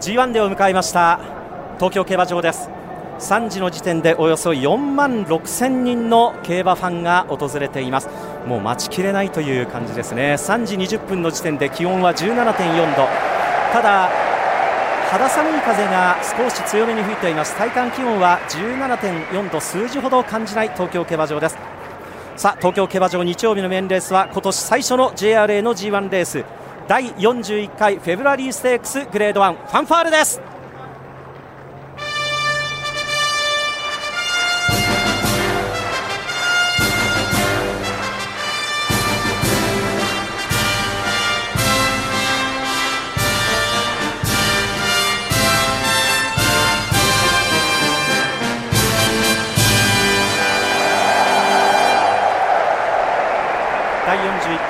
[0.00, 1.18] G1 でを迎えました
[1.76, 2.68] 東京競馬場です。
[3.18, 8.10] 3時の時点でおよそ4万6千人の競馬ファンが訪れています。
[8.46, 10.34] もう待ちきれないという感じですね。
[10.34, 13.08] 3時20分の時点で気温は17.4度。
[13.72, 14.10] ただ
[15.10, 17.56] 肌寒い風が少し強めに吹いています。
[17.56, 19.60] 体感気温は17.4度。
[19.60, 21.56] 数字ほど感じない東京競馬場です。
[22.36, 26.44] さあ東京競馬場日曜日のメインレースは今年最初の JRA の G1 レース。
[26.88, 30.55] 第41回フェブラリーステークスグレード1ファンファーレです。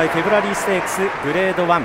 [0.00, 1.82] 41回フェブラリーステークスグレード1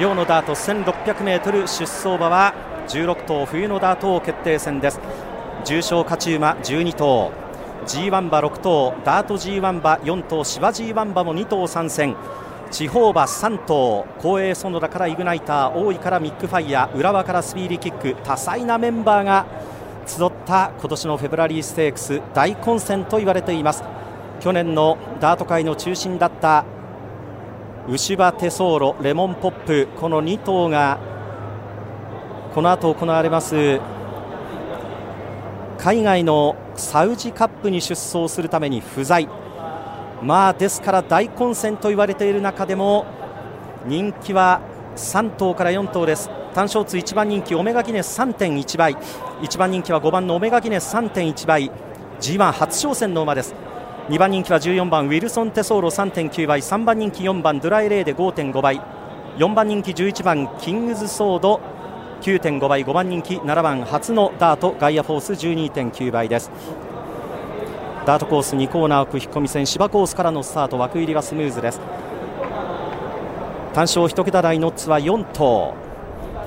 [0.00, 2.54] 両のダート 1600m 出走馬は
[2.88, 5.00] 16頭冬のダート王決定戦です。
[5.64, 7.30] 重賞勝ち馬12頭。
[7.86, 12.16] G1 馬6頭ダート G1 馬4頭芝 G1 馬も2頭参戦。
[12.72, 19.46] 地方馬3頭公営園田からイグナイター大井からミックファイヤー浦和からスピーディーキック多彩なメンバーが
[20.04, 23.84] 集った今年のフェブラリーステークス大混戦と言われています。
[24.40, 26.64] 去年のダート界の中心だった
[27.88, 30.98] 牛場テソーロレモンポップこの2頭が
[32.54, 33.80] この後行われます
[35.78, 39.28] 海外のサウジカップに出走するために不在。
[40.22, 43.06] まあですから大混戦と言われている中でも
[43.86, 44.60] 人気は
[44.96, 46.28] 3頭から4頭です。
[46.52, 48.94] 単勝通1番人気オメガギネス3.1倍。
[49.40, 51.70] 1番人気は5番のオメガギネス3.1倍。
[52.20, 53.54] G1 初挑戦の馬です。
[54.10, 58.80] 2番人気は14番ウィルソン・テソーロ3.9倍3番人気4番ドライレーで5.5倍。
[59.36, 61.60] 4番人気11番キングズソード
[62.20, 62.84] 9.5倍。
[62.84, 66.50] 5番人気7番初のダートガイアフォース12.9倍です。
[68.04, 71.78] ダートコース2コーナー奥引っ込み線芝コースからのスタート枠入りがスムーズです。
[73.74, 75.74] 単勝1桁台ノッツは4頭。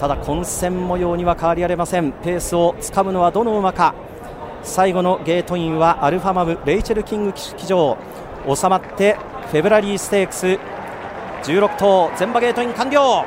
[0.02, 2.12] ただ混戦模様には変わりありません。
[2.12, 3.96] ペースをつかむのはどの馬か。
[4.64, 7.98] 最後のゲートインはアルファマムレイチェル・キング騎乗。
[8.46, 9.18] 収まって
[9.52, 10.60] フェブラリーステークス
[11.44, 13.26] 16頭全馬ゲートイン完了。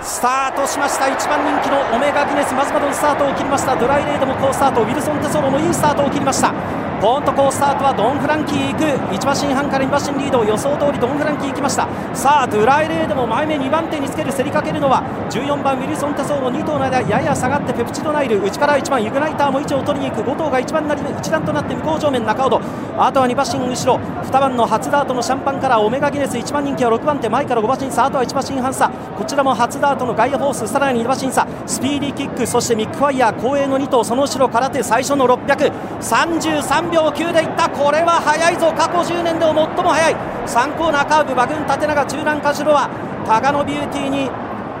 [0.00, 3.76] スタートしました1番人気のオメガギネスまずまずのスタートを切りました。
[3.76, 6.83] ドライレイドも好スタートウィルソン・テソロもいいスタートを切りました。
[7.00, 8.84] ポーンと好スタートはドン・フランキー行く。
[9.12, 11.86] 1馬身半から2馬身リード予想通りドン・フランキー行きました。
[12.14, 18.40] さあドゥライレードも前目2番手につける競りかけるのは14番ウィルソン・テソロ2頭の間やや下がってペプチドナイル。
[18.42, 22.60] 内から1番ユグナイターも位置を取りに行く5頭が1番なり一段となって向こう正面中ほど
[22.96, 24.00] あとは2馬身後ろ。
[24.24, 26.38] 2番の初ダートのシャンパンからオメガギネス。
[26.38, 28.06] 1番人気は6番手前から5馬身差。
[28.06, 30.66] あとは1馬身半差こちらも初ダートのガイアフォース。
[30.66, 31.46] さらに2馬身差。
[31.66, 32.46] スピーディーキック。
[32.46, 34.04] そしてミックファイヤー後衛の2頭。
[34.04, 37.68] その後ろ空手最初の633 3秒9でいった。
[37.68, 38.72] これは速いぞ。
[38.76, 40.16] 過去10年で最も速い。
[40.46, 42.90] 3コーナーカーブ馬群縦長中南カシロは
[43.26, 43.88] タガノビュー。
[43.88, 44.30] ティーに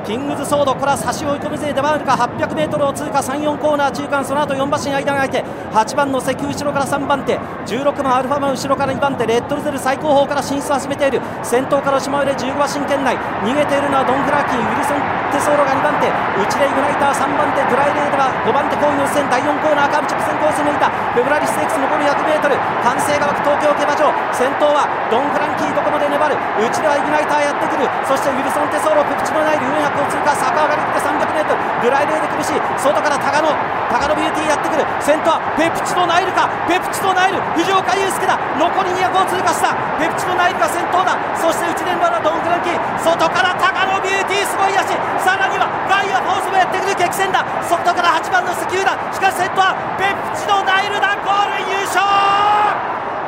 [0.04, 2.12] キングズソードこれは差し追い込み勢で回るか。
[2.12, 3.18] 800m を通過。
[3.20, 4.24] 34コーナー中間。
[4.24, 5.44] その後4馬身間が空いて。
[5.74, 7.34] 8番の石油後ろから3番手。
[7.66, 9.26] 16番アルファマン後ろから2番手。
[9.26, 11.18] レッドルゼル最高峰から進出を始めている。
[11.42, 13.18] 先頭から島上で15馬身圏内。
[13.42, 15.02] 逃げているのはドン・フラーキンウィルソン・
[15.34, 16.06] テソーロが2番手。
[16.06, 17.66] 内でイグナイター3番手。
[17.66, 20.94] ドライレードは5番手後位の線第4コーナーカーブ直線コース抜いた。
[21.10, 22.54] フェブラリステークス残り 100m
[22.86, 24.14] 歓声が湧く東京競馬場。
[24.30, 26.38] 先頭はドン・フランキーどこまで粘る。
[26.54, 27.90] 内ではイグナイターやってくる。
[28.06, 32.62] そしてウィルソン・テソーロペプチのない400を通過坂上がりって 300m ドライレーで苦しい。
[32.78, 33.50] 外からタガノ
[33.90, 36.50] タガノビューティーくる先頭はペプチドナイルか。
[36.66, 37.38] ペプチドナイル。
[37.54, 38.34] 藤岡祐介だ。
[38.58, 39.70] 残り200を通過した
[40.02, 41.14] ペプチドナイルが先頭だ。
[41.38, 42.78] そして1年前のドン・フランキー。
[42.98, 44.90] 外からタガノビューティーすごい足。
[45.22, 47.46] さらにはガイアフォースもやってくる激戦だ。
[47.62, 48.98] 外から8番の石油だ。
[49.14, 51.14] しかし先頭はペプチドナイルだ。
[51.22, 52.02] ゴール優勝!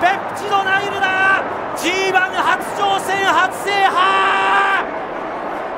[0.02, 1.46] ペプチドナイルだ。
[1.78, 4.82] G1 初挑戦初制覇!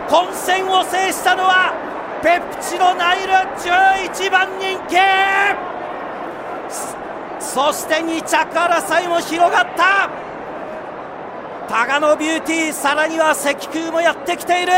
[0.08, 1.87] 混戦を制したのは
[2.22, 4.96] ペプチドナイル11番人気。
[7.38, 10.10] そして2着争いも広がった。
[11.68, 14.72] タガノビューティーさらには石空もやってきている。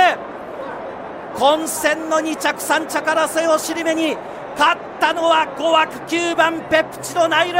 [1.34, 4.16] 混戦の2着3着争いを尻目に
[4.58, 7.58] 勝ったのは5枠9番ペプチドナイル。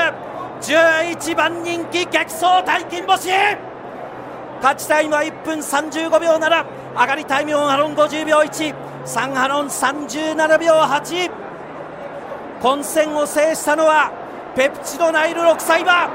[0.61, 3.31] 11番人気激走大金星。
[4.61, 11.31] 勝ちタイムは1分35秒7上がりタイム4ハロン50秒1 13ハロン37秒8
[12.61, 14.13] 混戦を制したのは
[14.55, 16.11] ペプチドナイル6歳馬。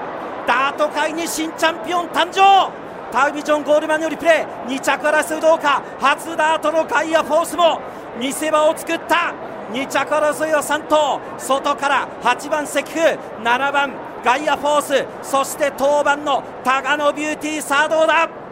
[0.46, 2.72] ダート界に新チャンピオン誕生。
[3.12, 4.66] タウビジョンゴールマンよりプレー。
[4.68, 5.82] 2着争いどうか。
[6.00, 7.80] 初ダートのガイアフォースも。
[8.20, 9.34] 見せ場を作った。
[9.72, 13.18] 2着争いは3頭外から8番石風。
[13.42, 13.94] 7番
[14.24, 15.28] ガイアフォース。
[15.28, 18.45] そして当番のタガノビューティーさあどうだ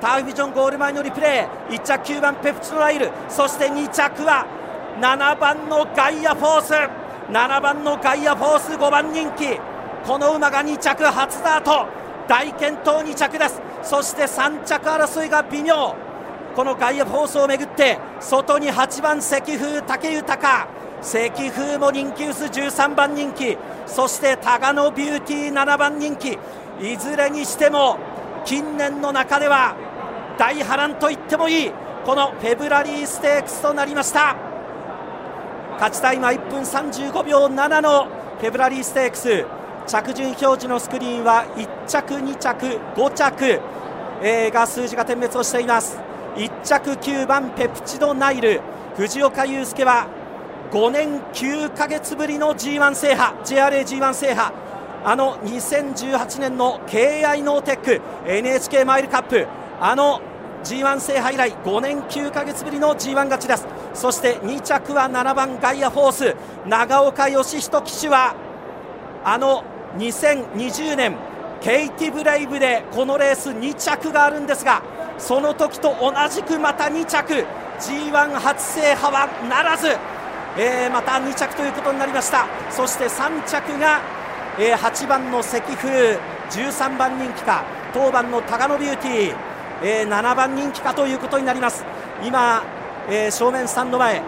[0.00, 1.74] ターフビジョンゴール前のリプレイ。
[1.74, 3.10] 1着9番ペプチドライル。
[3.28, 4.46] そして2着は
[5.00, 6.72] 7番のガイアフォース。
[7.30, 9.58] 7番のガイアフォース5番人気。
[10.06, 11.86] この馬が2着初ダート。
[12.28, 13.60] 大健闘2着です。
[13.82, 15.94] そして3着争いが微妙。
[16.54, 20.68] この外野放送をめぐって外に8番石風武豊。
[21.00, 23.56] 石風も人気薄13番人気。
[23.86, 26.38] そしてタガノビューティー7番人気。
[26.80, 27.98] いずれにしても
[28.44, 29.74] 近年の中では
[30.38, 31.72] 大波乱と言ってもいい。
[32.06, 34.36] このフェブラリーステークスとなりました。
[35.72, 38.06] 勝ちタイムは1分35秒7の
[38.38, 39.44] フェブラリーステークス。
[39.86, 43.60] 着順表示のスクリーンは1着、2着、5着、
[44.22, 45.98] えー、が数字が点滅をしています。
[46.36, 48.60] 1着9番ペプチドナイル。
[48.96, 50.06] 藤岡祐介は
[50.70, 53.36] 5年9ヶ月ぶりの G1 制覇。
[53.44, 54.54] JRAG1 制覇。
[55.04, 59.46] あの2018年の KI ノーテック NHK マイルカップ。
[59.80, 60.20] あの
[60.64, 63.66] G1 制覇以来5年9ヶ月ぶりの G1 勝ちです。
[63.94, 66.36] そして2着は7番ガイアフォース。
[66.66, 68.34] 長岡義人騎手は
[69.24, 69.64] あの
[69.96, 71.16] 2020年
[71.60, 74.82] ケイティブレイブでこのレース2着があるんですが
[75.18, 77.44] その時と同じくまた2着。
[77.78, 79.86] G1 初制覇はならず、
[80.58, 82.46] えー、また2着ということになりました。
[82.70, 84.00] そして3着が、
[84.58, 86.18] えー、8番の石風。
[86.50, 87.62] 13番人気か。
[87.92, 89.36] 当番のタガノビューティー、
[89.82, 91.84] えー、7番人気かということになります。
[92.24, 92.62] 今、
[93.08, 94.22] えー、正面スタンド前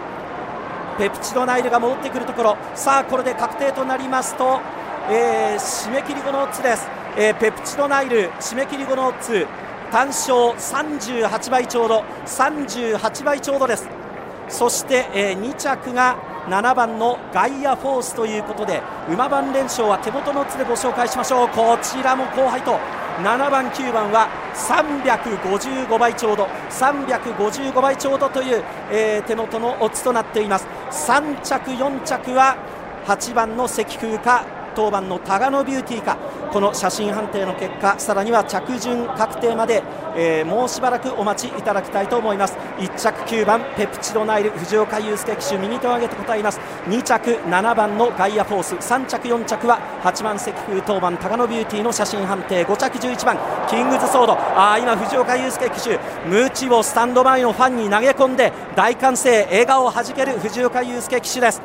[0.97, 2.57] ペプチドナイルが戻ってくるところ。
[2.75, 4.59] さあこれで確定となりますと、
[5.09, 6.87] えー、締め切り後のオッズです、
[7.17, 9.47] え、ペプチドナイル締め切り後のオッズ
[9.91, 13.89] 単勝38倍ちょうど38倍ちょうどです。
[14.47, 21.47] そして、え、2着が7番のガイアフォースということで馬番連勝は手元の図でご紹介しましょう。
[21.49, 22.79] こちらも後輩と
[23.19, 30.67] 7番、9番は355倍ちょうど355倍ちょうどという、えー、手元のオッズとなっています。
[30.91, 32.57] 3着、4着は
[33.05, 36.17] 8番の石風か当番のタガノビューティーか。
[36.51, 39.81] この写真判定の結果さらには着順確定まで、
[40.15, 42.57] えー、もうしばらくお待ちいただきたいと思います。
[42.77, 46.59] 1着9番ペプチドナイル藤岡祐介騎手右手を上げて答えます。
[46.87, 52.65] 2着7番のガイアフォース3着4着は8番石風当番タガノビューティーの写真判定。
[52.65, 53.37] 5着11番
[53.69, 54.33] キングズソード。
[54.37, 61.61] あ今藤岡祐介騎手ムチをスタンド前のファンに投げ込んで大歓声笑顔をはじける藤岡祐介騎手です。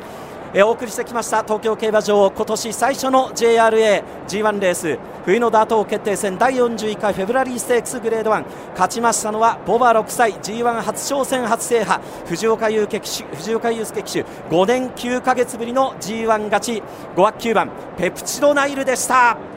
[0.59, 4.97] えお送りしてきました東京競馬場今年最初の JRAG1 レース。
[5.23, 12.01] 冬のダート決定戦第41回フェブラリーステークスグレード1勝ちましたのはボバ6歳 G1 初挑戦初制覇。
[12.25, 14.23] 藤岡祐介騎手藤岡祐介騎手。
[14.49, 16.83] 5年9ヶ月ぶりの G1 勝ち。
[17.15, 19.56] 5枠9番ペプチドナイルでした。